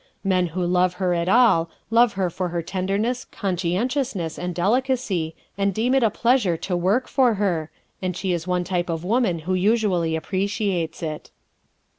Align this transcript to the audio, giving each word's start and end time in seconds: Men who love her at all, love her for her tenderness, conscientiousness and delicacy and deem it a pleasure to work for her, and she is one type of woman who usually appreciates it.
Men 0.23 0.47
who 0.47 0.65
love 0.65 0.95
her 0.95 1.13
at 1.13 1.29
all, 1.29 1.69
love 1.91 2.13
her 2.13 2.31
for 2.31 2.49
her 2.49 2.63
tenderness, 2.63 3.23
conscientiousness 3.23 4.39
and 4.39 4.55
delicacy 4.55 5.35
and 5.59 5.75
deem 5.75 5.93
it 5.93 6.01
a 6.01 6.09
pleasure 6.09 6.57
to 6.57 6.75
work 6.75 7.07
for 7.07 7.35
her, 7.35 7.69
and 8.01 8.17
she 8.17 8.33
is 8.33 8.47
one 8.47 8.63
type 8.63 8.89
of 8.89 9.03
woman 9.03 9.37
who 9.45 9.53
usually 9.53 10.15
appreciates 10.15 11.03
it. 11.03 11.29